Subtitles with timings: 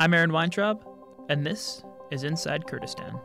[0.00, 0.84] I'm Aaron Weintraub,
[1.28, 3.20] and this is Inside Kurdistan.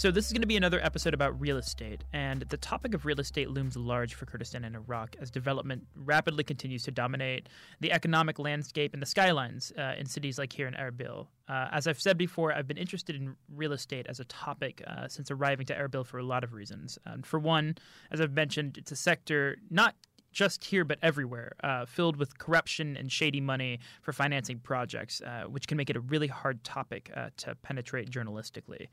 [0.00, 3.04] So, this is going to be another episode about real estate, and the topic of
[3.04, 7.50] real estate looms large for Kurdistan and Iraq as development rapidly continues to dominate
[7.80, 11.26] the economic landscape and the skylines uh, in cities like here in Erbil.
[11.48, 15.06] Uh, as I've said before, I've been interested in real estate as a topic uh,
[15.06, 16.98] since arriving to Erbil for a lot of reasons.
[17.04, 17.76] Um, for one,
[18.10, 19.96] as I've mentioned, it's a sector not
[20.32, 25.42] just here but everywhere, uh, filled with corruption and shady money for financing projects, uh,
[25.46, 28.86] which can make it a really hard topic uh, to penetrate journalistically.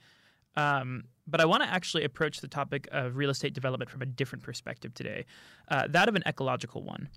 [0.58, 4.06] Um, but I want to actually approach the topic of real estate development from a
[4.06, 5.26] different perspective today,
[5.70, 7.10] uh, that of an ecological one.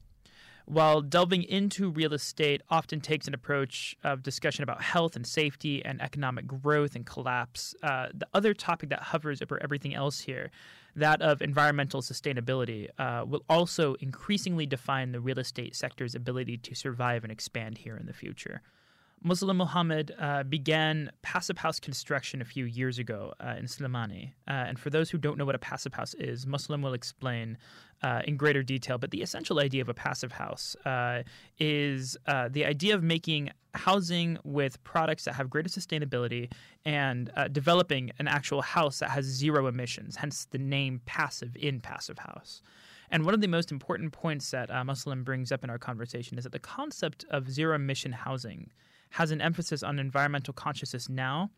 [0.67, 5.85] While delving into real estate often takes an approach of discussion about health and safety
[5.85, 10.51] and economic growth and collapse, uh, the other topic that hovers over everything else here,
[10.95, 16.75] that of environmental sustainability, uh, will also increasingly define the real estate sector's ability to
[16.75, 18.63] survive and expand here in the future.
[19.23, 24.33] Muslim Mohammad uh, began passive house construction a few years ago uh, in Slimani.
[24.49, 27.59] Uh, and for those who don't know what a passive house is, Muslim will explain
[28.03, 28.97] uh, in greater detail.
[28.97, 31.23] But the essential idea of a passive house uh,
[31.59, 36.51] is uh, the idea of making housing with products that have greater sustainability
[36.87, 42.19] and developing an actual house that has zero emissions, hence the name passive in passive
[42.19, 42.63] house.
[43.11, 46.45] And one of the most important points that Muslim brings up in our conversation is
[46.45, 48.71] that the concept of zero emission housing
[49.11, 51.51] has an emphasis on environmental consciousness now,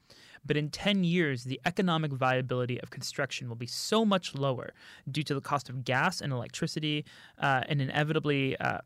[0.45, 4.72] but in 10 years, the economic viability of construction will be so much lower
[5.11, 7.05] due to the cost of gas and electricity
[7.39, 8.56] uh, and inevitably.
[8.59, 8.78] Uh,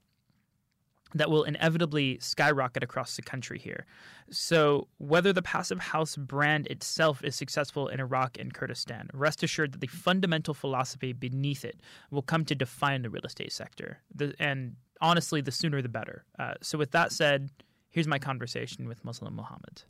[1.15, 3.87] that will inevitably skyrocket across the country here.
[4.31, 9.73] So, whether the Passive House brand itself is successful in Iraq and Kurdistan, rest assured
[9.73, 11.81] that the fundamental philosophy beneath it
[12.11, 14.01] will come to define the real estate sector.
[14.15, 16.25] The, and honestly, the sooner the better.
[16.39, 17.51] Uh, so, with that said,
[17.97, 19.81] Here's my conversation with Muslim Mohammad.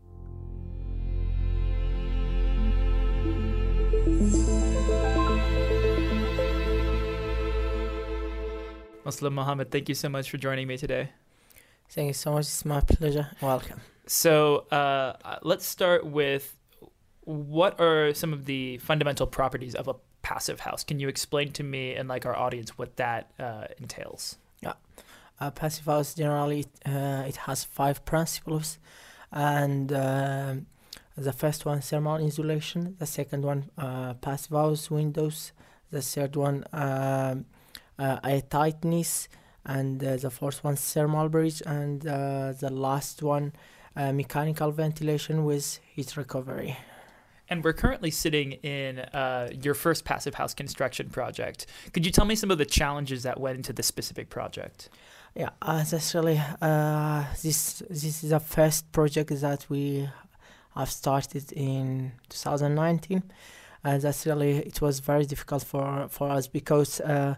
[9.05, 11.09] Muslim Mohammad, thank you so much for joining me today.
[11.91, 12.43] Thank you so much.
[12.43, 13.29] It's my pleasure.
[13.43, 13.81] Welcome.
[14.07, 16.57] So uh, let's start with
[17.23, 20.85] what are some of the fundamental properties of a passive house?
[20.85, 24.39] Can you explain to me and like our audience what that uh, entails?
[25.39, 28.79] Uh, passive house generally uh, it has five principles.
[29.33, 30.55] And uh,
[31.17, 32.97] the first one thermal insulation.
[32.99, 35.53] The second one uh, passive house windows.
[35.91, 37.45] The third one um,
[37.99, 39.29] uh, air tightness.
[39.65, 41.63] And uh, the fourth one thermal bridge.
[41.67, 43.53] And the last one
[43.95, 46.77] mechanical ventilation with heat recovery.
[47.49, 51.67] And we're currently sitting in uh, your first passive house construction project.
[51.93, 54.89] Could you tell me some of the challenges that went into this specific project?
[55.37, 57.83] Yeah, uh, that's really uh, this.
[57.91, 60.09] This is the first project that we
[60.75, 63.23] have started in 2019,
[63.85, 67.01] and that's really it was very difficult for for us because.
[67.01, 67.35] Uh,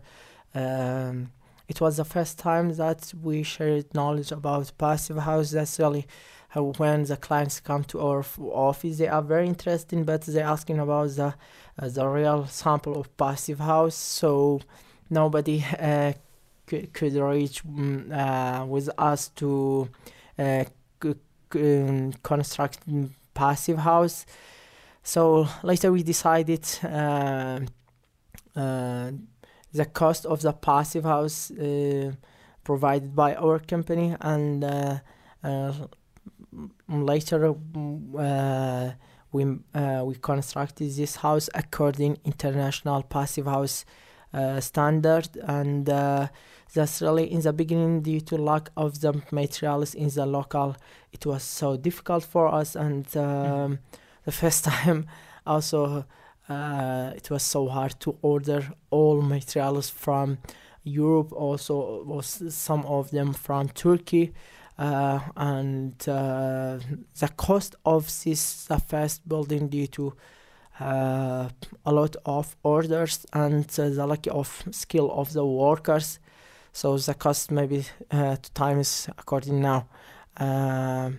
[0.54, 1.32] um,
[1.68, 5.50] it was the first time that we shared knowledge about passive house.
[5.50, 6.06] That's really
[6.48, 10.78] how when the clients come to our office, they are very interested, but they're asking
[10.78, 11.34] about the
[11.78, 13.96] uh, the real sample of passive house.
[13.96, 14.60] So
[15.10, 16.14] nobody uh,
[16.68, 19.88] could, reach mm, uh, with us to
[20.38, 20.64] uh,
[21.54, 22.80] um, construct
[23.34, 24.26] passive house.
[25.02, 27.60] So later we decided uh,
[28.54, 29.10] uh,
[29.72, 32.12] the cost of the passive house uh,
[32.64, 34.98] provided by our company and uh,
[36.88, 37.54] later
[39.32, 39.44] we
[40.08, 43.84] we constructed this house according international passive house
[44.60, 45.88] standard and
[46.74, 50.76] that's really in the beginning due to lack of the materials in the local.
[51.12, 53.78] It was so difficult for us and um, mm.
[54.24, 55.06] the first time
[55.46, 56.04] also
[56.48, 60.38] uh, it was so hard to order all materials from
[60.82, 61.32] Europe.
[61.32, 64.32] Also was some of them from Turkey.
[64.78, 66.78] Uh, and uh,
[67.18, 70.14] the cost of this the first building due to
[70.78, 71.48] uh,
[71.84, 76.20] a lot of orders and uh, the lack of skill of the workers
[76.78, 79.88] so the cost maybe uh, to time is according now.
[80.36, 81.18] Um,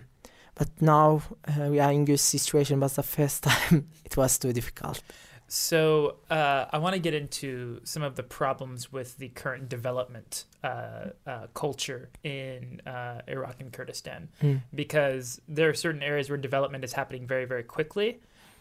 [0.54, 2.80] but now uh, we are in good situation.
[2.80, 5.02] But the first time it was too difficult.
[5.48, 10.44] So uh, I want to get into some of the problems with the current development
[10.64, 14.62] uh, uh, culture in uh, Iraq and Kurdistan, mm.
[14.74, 18.20] because there are certain areas where development is happening very, very quickly,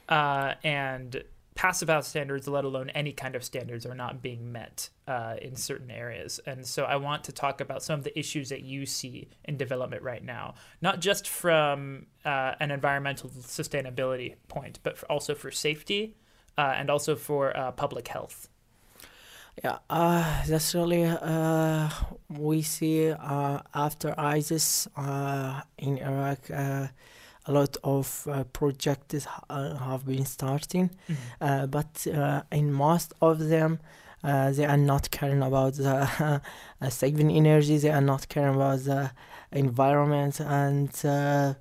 [0.09, 1.23] uh, and
[1.59, 5.57] passive house standards, let alone any kind of standards, are not being met uh, in
[5.57, 6.39] certain areas.
[6.45, 9.57] And so I want to talk about some of the issues that you see in
[9.57, 16.15] development right now, not just from uh, an environmental sustainability point, but also for safety
[16.57, 18.47] uh, and also for uh, public health.
[19.61, 21.89] Yeah, uh, that's really uh,
[22.29, 24.87] we see uh, after ISIS
[25.77, 26.39] in Iraq
[27.49, 31.15] a lot of uh, projects uh, have been starting, Mhm.
[31.47, 33.71] uh, but uh, in most of them,
[34.23, 35.97] uh, they are not caring about the
[36.81, 37.77] uh, saving energy.
[37.83, 39.01] They are not caring about the
[39.51, 41.53] environment, and uh,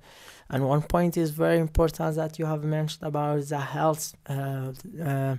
[0.51, 4.13] and one point is very important that you have mentioned about the health.
[4.27, 4.71] Uh,
[5.09, 5.35] uh,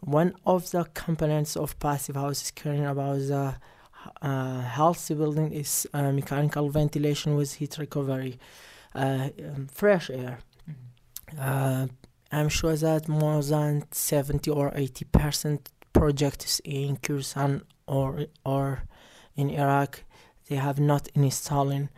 [0.00, 3.54] one of the components of passive houses caring about the
[4.22, 8.38] uh, healthy building is uh, mechanical ventilation with heat recovery,
[8.94, 10.38] uh, um, fresh air.
[11.38, 11.86] Uh,
[12.30, 18.82] I'm sure that more than 70 or 80 percent projects in Kurdistan or or
[19.34, 20.04] in Iraq
[20.48, 21.88] they have not installing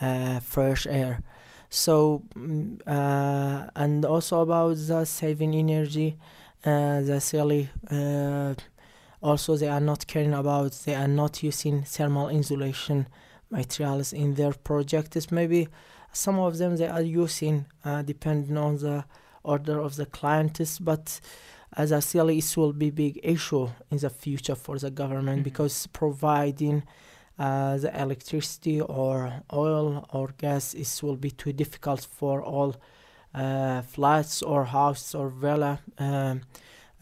[0.00, 1.22] uh, fresh air.
[1.70, 6.16] So mm, uh, and also about the saving energy,
[6.64, 8.54] uh, that's really uh,
[9.22, 13.06] also they are not caring about they are not using thermal insulation
[13.50, 15.30] materials in their projects.
[15.30, 15.68] Maybe
[16.12, 19.04] some of them they are using uh, depending on the
[19.42, 21.20] order of the clients but
[21.76, 25.44] as I see it will be big issue in the future for the government Mhm.
[25.44, 26.82] because providing
[27.38, 32.74] uh, the electricity or oil or gas is will be too difficult for all
[33.34, 36.40] uh, flats or houses or villa um,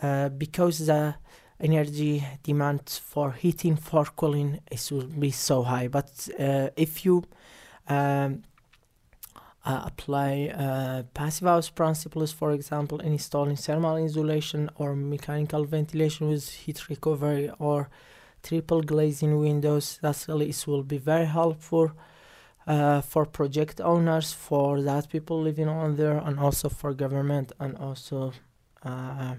[0.02, 1.14] uh, because the
[1.59, 7.25] energy demand for heating for cooling is will be so high but uh, if you
[7.88, 8.43] um,
[9.66, 16.48] uh, apply uh, passive house principles, for example, installing thermal insulation or mechanical ventilation with
[16.48, 17.88] heat recovery or
[18.44, 19.98] triple glazing windows.
[20.00, 21.90] That's really it will be very helpful
[22.66, 27.76] uh, for project owners, for that people living on there, and also for government and
[27.76, 28.32] also
[28.84, 29.34] uh,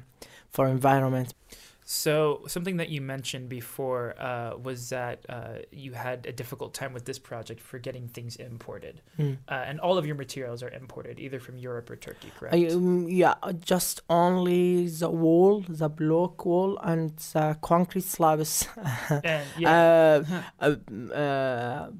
[0.49, 1.33] for environment.
[1.89, 6.91] So something that you mentioned before uh, was that uh, you had a difficult time
[6.91, 9.37] with this project for getting things imported, Mm.
[9.47, 12.53] uh, and all of your materials are imported either from Europe or Turkey, correct?
[12.55, 18.67] I, um, yeah, uh, just only the wall, the block wall, and the concrete slabs.
[19.23, 20.21] and yeah,
[20.59, 20.75] uh,
[21.13, 21.91] uh, uh,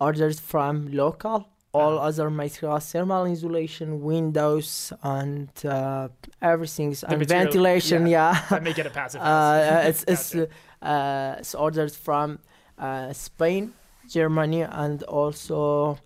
[0.00, 1.48] ordered from local.
[1.72, 6.08] All other materials, thermal insulation, windows, and uh,
[6.40, 8.06] everything, and material- ventilation.
[8.06, 10.48] Yeah, that make it a passive uh, it's it's Gotcha.
[10.82, 12.38] uh, it's ordered from
[12.78, 13.74] uh, Spain,
[14.08, 15.98] Germany, and also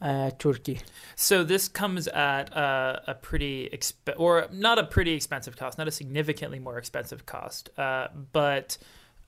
[0.00, 0.80] uh, Turkey.
[1.16, 5.88] So this comes at uh, a pretty exp- or not a pretty expensive cost, not
[5.88, 7.70] a significantly more expensive cost.
[7.78, 8.76] Uh, but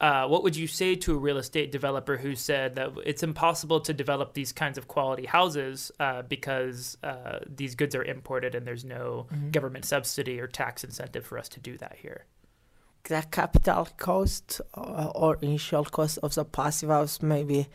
[0.01, 3.81] uh, what would you say to a real estate developer who said that it's impossible
[3.81, 8.67] to develop these kinds of quality houses uh, because uh, these goods are imported and
[8.67, 12.27] there's no government subsidy or tax incentive for us to do that here?
[13.09, 17.69] the capital cost uh, or initial cost of the passive house may be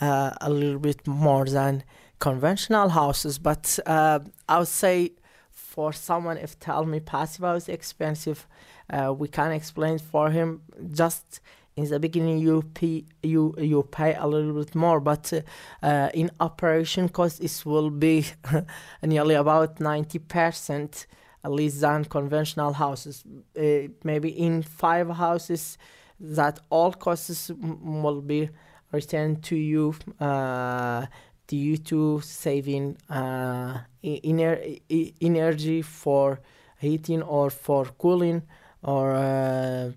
[0.00, 1.82] uh, a little bit more than
[2.18, 5.12] conventional houses but uh, i would say
[5.50, 8.46] for someone if tell me passive house is expensive
[8.90, 11.40] uh, we can explain for him just
[11.76, 15.40] in the beginning you pay you you pay a little bit more but uh,
[15.86, 18.26] uh, in operation cost it will be
[19.02, 21.06] nearly about 90 percent
[21.44, 23.24] less than conventional houses.
[23.56, 25.78] Uh, maybe in five houses
[26.20, 28.50] that all costs will be
[28.92, 31.06] returned to you uh,
[31.46, 34.80] due to saving uh, ener-
[35.20, 36.40] energy for
[36.78, 38.42] heating or for cooling
[38.82, 39.90] or uh,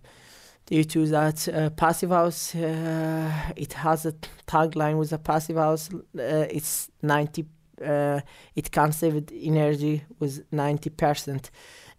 [0.66, 2.56] due to that uh, passive house?
[2.56, 4.14] Uh, it has a
[4.48, 5.90] tagline with a passive house.
[5.94, 7.46] Uh, it's 90
[7.86, 8.22] uh,
[8.56, 11.50] it can save energy with 90%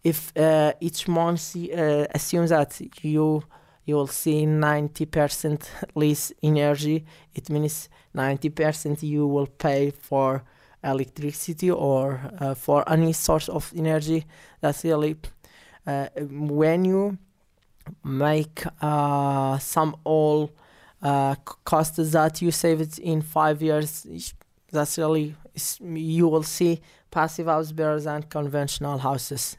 [0.05, 1.57] if uh, each month
[2.15, 3.43] assumes that you
[3.85, 10.45] you will see 90% less energy it means 90% you will pay for
[10.85, 14.27] electricity or uh, for any source of energy.
[14.61, 15.17] That's really
[15.85, 17.19] when you
[18.05, 20.51] make uh, some all
[21.03, 21.35] uh,
[21.65, 24.07] costs that you save it in five years
[24.71, 25.35] that's really
[25.81, 29.57] you will see passive house better than conventional houses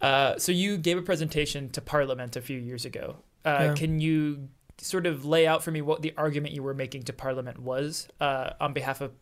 [0.00, 3.16] Uh, so you gave a presentation to Parliament a few years ago.
[3.44, 3.74] Uh, Yeah.
[3.74, 7.12] Can you sort of lay out for me what the argument you were making to
[7.12, 9.12] Parliament was uh, on behalf of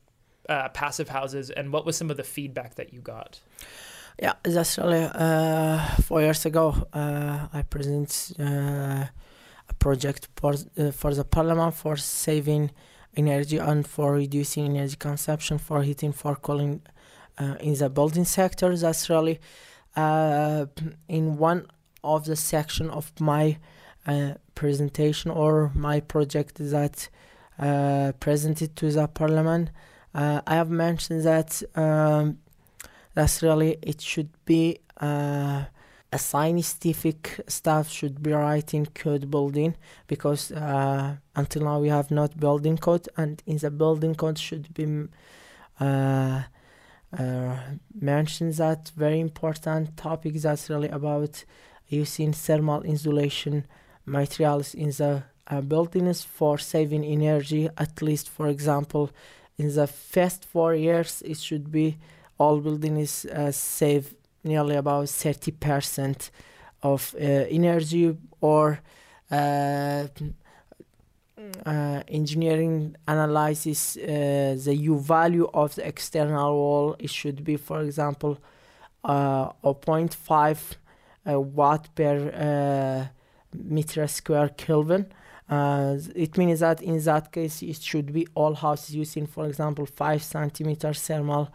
[0.49, 3.40] uh, passive houses, and what was some of the feedback that you got?
[4.19, 6.87] Yeah, that's really uh, four years ago.
[6.92, 9.07] Uh, I present uh,
[9.69, 12.71] a project for uh, for the parliament for saving
[13.16, 16.83] energy and for reducing energy consumption for heating for cooling
[17.38, 18.76] uh, in the building sector.
[18.76, 19.40] That's really
[19.97, 20.66] uh,
[21.09, 21.66] in one
[22.04, 23.59] of the section of my
[24.07, 27.09] uh, presentation or my project that
[27.59, 29.71] uh, presented to the parliament.
[30.14, 32.38] I have mentioned that um,
[33.14, 35.64] that's really it should be uh,
[36.12, 39.75] a scientific staff should be writing code building
[40.07, 44.73] because uh, until now we have not building code and in the building code should
[44.75, 45.09] be
[45.81, 46.42] uh,
[47.19, 47.57] uh,
[47.99, 51.45] mentions that very important topic that's really about
[51.88, 53.66] using thermal insulation
[54.04, 57.69] materials in the uh, buildings for saving energy.
[57.78, 59.11] At least for example
[59.57, 61.99] in the first four years it should be
[62.43, 64.05] all buildings uh, save
[64.45, 66.31] nearly about 30%
[66.83, 67.19] of uh,
[67.61, 68.81] energy or
[69.31, 70.07] uh,
[71.65, 76.97] uh, engineering analyzes uh, the U value of the external wall.
[76.99, 78.39] It should be, for example,
[79.05, 80.77] uh, 0.5
[81.31, 83.11] uh, watt per
[83.55, 85.07] meter square Kelvin.
[86.25, 90.23] It means that in that case, it should be all houses using, for example, 5
[90.23, 91.49] centimeter thermal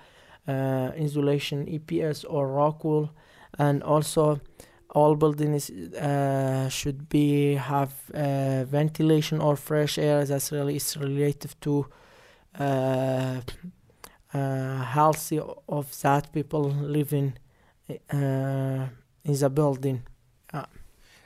[0.47, 3.11] insulation, EPS or rock wool,
[3.57, 4.39] and also
[4.91, 10.25] all buildings uh, should be have uh, ventilation or fresh air.
[10.25, 11.85] That's really is related to
[12.59, 13.41] uh,
[14.33, 15.39] uh, healthy
[15.69, 17.33] of that people living
[17.89, 18.87] uh,
[19.23, 20.03] in the building.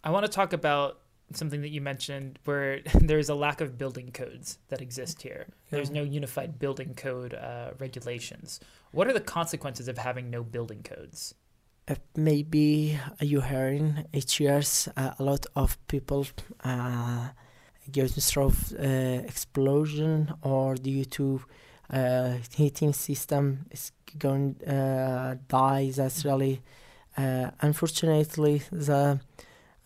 [0.04, 1.01] I want to talk about
[1.34, 5.48] something that you mentioned where there's a lack of building codes that exist here.
[5.70, 8.60] There's no unified building code uh, regulations.
[8.92, 11.36] What are the consequences of having no building codes?
[11.88, 16.28] Uh, maybe you hearing each years uh, a lot of people
[16.64, 17.30] uh,
[17.92, 21.42] going through uh, explosion or due to
[21.92, 25.92] uh, heating system is going uh, die.
[25.96, 26.62] That's really
[27.18, 29.20] uh, unfortunately the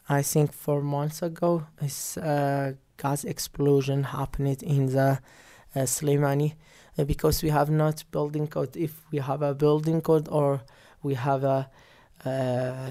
[0.08, 5.20] I think four months ago is uh, gas explosion happened in the
[5.76, 6.54] uh, Slimani
[6.98, 8.78] uh, because we have not building code.
[8.78, 10.62] If we have a building code or
[11.02, 11.70] we have a
[12.26, 12.90] uh,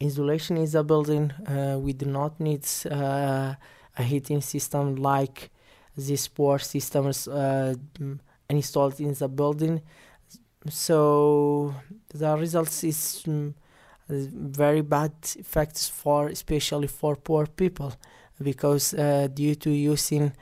[0.00, 1.30] insulation in the building.
[1.46, 3.54] Uh, we do not need uh,
[3.98, 5.50] a heating system like
[5.96, 7.74] these poor systems uh,
[8.48, 9.82] installed in the building.
[10.68, 11.74] So
[12.14, 13.54] the results is mm,
[14.10, 17.92] very bad effects for especially for poor people
[18.42, 20.32] because uh, due to using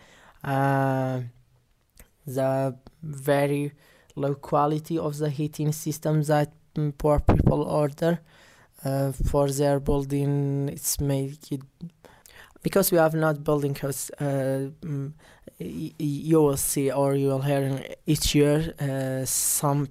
[0.44, 1.20] uh,
[2.26, 3.72] the very
[4.16, 8.20] low quality of the heating system that mm, poor people order
[8.84, 11.60] uh, for their building it's make it
[12.62, 15.12] because we have not building codes uh, mm,
[15.58, 19.88] you will see or you will hear each year uh, some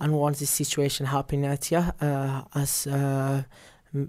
[0.00, 3.42] uh, unwanted situation happening at you uh, as uh,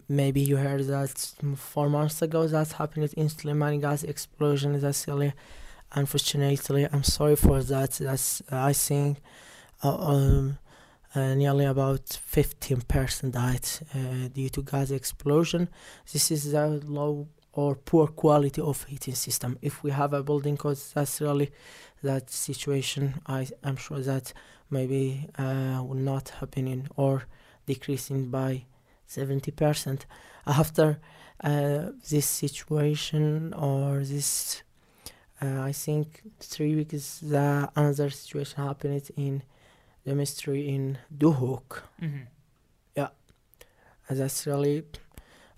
[0.09, 1.09] maybe you heard that
[1.55, 5.33] four months ago that happened in Slimani gas explosion that's really
[5.93, 9.19] unfortunately i'm sorry for that that's i think
[9.83, 10.57] uh, um,
[11.15, 15.69] uh, nearly about 15% died uh, due to gas explosion.
[16.11, 19.57] This is the low or poor quality of heating system.
[19.61, 21.51] If we have a building code, that's really
[22.03, 23.15] that situation.
[23.25, 24.33] I am sure that
[24.69, 27.23] maybe uh, will not happening or
[27.65, 28.65] decreasing by
[29.07, 30.01] 70%
[30.45, 30.99] after
[31.43, 34.63] uh, this situation or this.
[35.39, 39.43] Uh, I think three weeks the another situation happened in
[40.03, 41.83] the mystery in Duhok.
[42.01, 42.23] Mm-hmm.
[44.09, 44.83] And that's really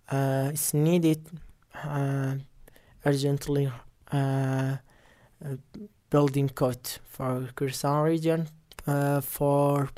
[0.09, 1.23] uh, it's needed
[1.83, 2.35] uh,
[3.05, 3.71] urgently
[4.11, 4.77] uh, uh,
[6.09, 8.49] building code for Kurdistan region
[8.89, 9.89] uh, for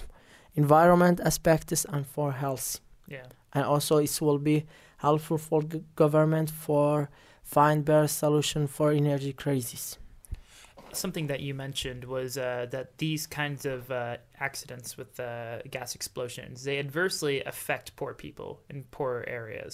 [0.64, 2.68] environment aspects and for health
[3.16, 3.28] Yeah.
[3.56, 4.58] and also it will be
[5.08, 6.94] helpful for g- government for
[7.56, 9.84] find better solution for energy crisis
[10.94, 14.18] Something that you mentioned was uh, that these kinds of uh,
[14.48, 19.74] accidents with uh, gas explosions they adversely affect poor people in poorer areas.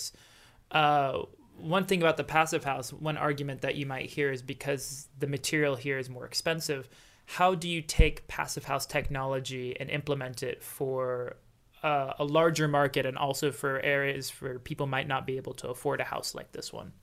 [0.69, 1.13] Uh,
[1.57, 5.25] one thing about the passive house, one argument that you might hear is because the
[5.37, 6.87] material here is more expensive.
[7.29, 11.35] How do you take passive house technology and implement it for
[11.83, 15.67] uh, a larger market and also for areas where people might not be able to
[15.67, 16.93] afford a house like this one?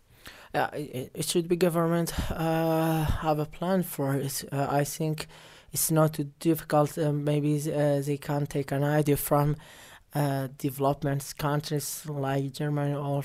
[0.54, 4.44] Yeah, it, it should be government uh, have a plan for it.
[4.50, 5.26] Uh, I think
[5.72, 6.96] it's not too difficult.
[6.96, 9.56] Uh, maybe uh, they can take an idea from
[10.14, 13.22] uh, development countries like Germany or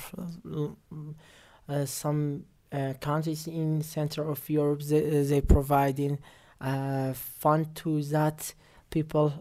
[1.69, 4.81] uh, some uh, countries in center of Europe.
[4.81, 6.19] They, they providing
[6.61, 8.53] uh, fund to that
[8.89, 9.33] people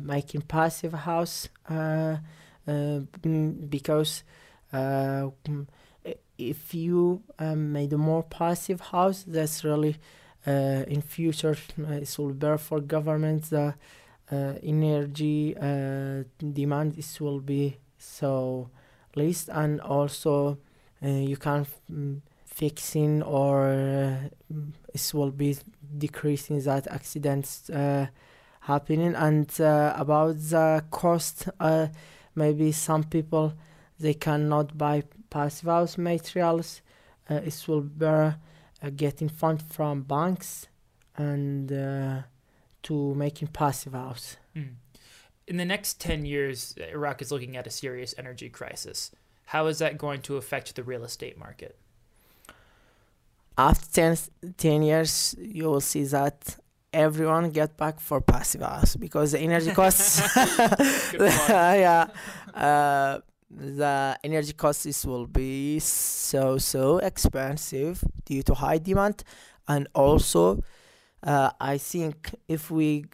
[0.00, 2.20] making passive house mm,
[3.70, 4.24] because
[4.72, 5.66] mm,
[6.38, 9.96] if you um, made a more passive house, that's really
[10.46, 13.44] uh, in future uh, it will be better for government.
[13.50, 13.74] The
[14.30, 15.54] uh, energy
[16.38, 18.70] demand is will be so
[19.14, 20.58] least, and also
[21.00, 24.30] you can mm, fixing or
[24.94, 25.56] it will be
[26.06, 27.70] decreasing that accidents
[28.62, 31.88] happening and uh, about the cost uh,
[32.34, 33.52] maybe some people
[33.98, 36.80] they cannot buy passive house materials
[37.30, 38.32] uh, it will be uh,
[38.96, 40.68] getting fund from banks
[41.16, 42.22] and uh,
[42.82, 44.36] to making passive house.
[44.56, 44.74] Mm.
[45.46, 49.10] In the next 10 years, Iraq is looking at a serious energy crisis.
[49.46, 51.76] How is that going to affect the real estate market?
[53.56, 54.16] After 10,
[54.56, 56.56] 10 years, you will see that
[56.92, 62.06] everyone get back for passive house because the energy costs yeah.
[62.54, 63.18] Uh,
[63.50, 69.24] the energy costs will be so so expensive due to high demand.
[69.68, 70.62] And also
[71.22, 73.04] uh, i think if we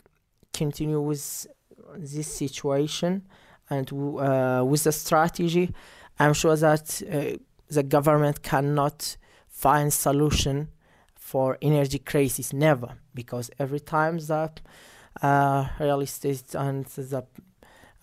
[0.52, 1.46] continue with
[1.96, 3.22] this situation
[3.70, 5.72] and uh, with the strategy
[6.18, 7.36] i'm sure that uh,
[7.68, 9.16] the government cannot
[9.58, 10.68] find solution
[11.16, 14.60] for energy crisis never because every time that
[15.20, 17.24] uh, real estate and the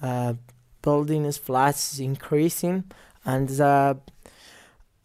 [0.01, 0.33] uh,
[0.81, 2.83] building is flats is increasing
[3.23, 3.97] and the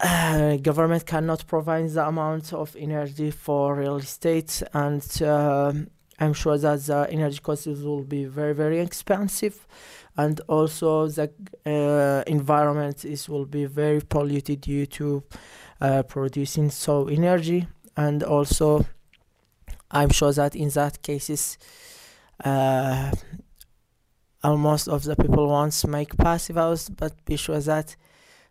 [0.01, 5.71] uh, government cannot provide the amount of energy for real estate and uh,
[6.19, 9.65] i'm sure that the energy costs will be very very expensive
[10.17, 11.31] and also the
[11.65, 15.23] uh, environment is will be very polluted due to
[15.81, 17.67] uh, producing so energy.
[17.97, 18.85] And also
[19.93, 21.57] i'm sure that in that cases
[22.45, 23.11] uh,
[24.41, 27.95] almost of the people wants make passive house but be sure that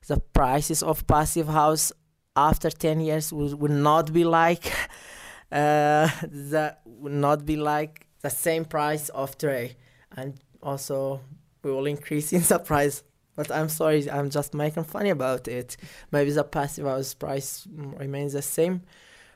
[0.07, 1.93] the prices of passive house
[2.37, 4.73] after 10 years will, will not be like
[5.53, 9.77] uh, that will not be like the same price of tray.
[10.17, 11.21] And also
[11.63, 13.03] we will increase in the price
[13.37, 15.77] but i'm sorry i'm just making funny about it
[16.13, 17.67] maybe the passive house price
[17.99, 18.83] remains the same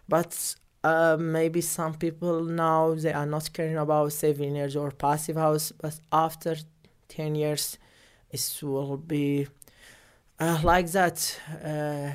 [0.09, 5.37] but uh, maybe some people now they are not caring about saving energy or passive
[5.37, 6.57] house, but after
[7.09, 7.79] 10 years,
[8.31, 9.49] it will be
[10.39, 11.41] uh, like that.
[11.65, 12.11] Uh,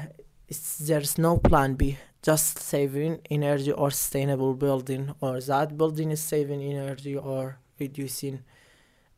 [0.79, 6.61] there's no plan B, just saving energy or sustainable building, or that building is saving
[6.61, 8.43] energy or reducing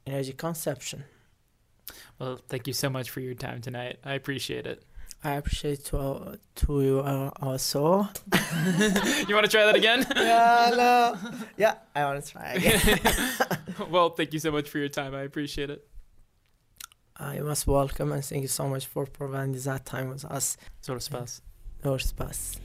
[0.08, 1.04] energy consumption.
[2.19, 3.99] Well, thank you so much for your time tonight.
[4.04, 4.84] I appreciate it.
[5.23, 8.10] I appreciate to to you uh, also.
[9.27, 10.06] you want to try that again?
[10.15, 11.17] yeah, no.
[11.58, 12.99] Yeah, I want to try again.
[13.91, 15.13] well, thank you so much for your time.
[15.13, 15.88] I appreciate it.
[17.19, 20.58] Uh, you must welcome and thank you so much for providing that time with us.
[20.84, 21.41] Zor spas.
[21.84, 22.60] Zor spas.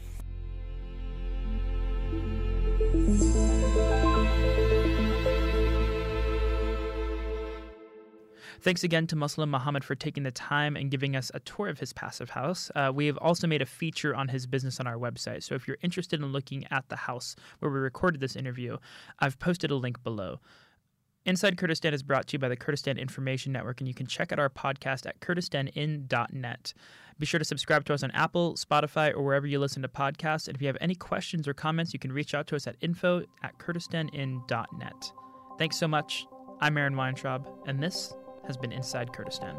[8.60, 11.78] Thanks again to Muslim Mohammad for taking the time and giving us a tour of
[11.78, 12.70] his passive house.
[12.74, 15.42] Uh, we have also made a feature on his business on our website.
[15.42, 18.78] So if you're interested in looking at the house where we recorded this interview,
[19.18, 20.40] I've posted a link below.
[21.26, 24.30] Inside Kurdistan is brought to you by the Kurdistan Information Network, and you can check
[24.30, 26.72] out our podcast at kurdistanin.net.
[27.18, 30.46] Be sure to subscribe to us on Apple, Spotify, or wherever you listen to podcasts.
[30.46, 32.76] And if you have any questions or comments, you can reach out to us at
[32.80, 35.12] info at kurdistanin.net.
[35.58, 36.26] Thanks so much.
[36.60, 38.14] I'm Aaron Weintraub, and this
[38.46, 39.56] has been Inside Kurdistan.